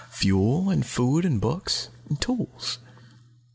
[0.09, 2.79] Fuel, and food, and books, and tools.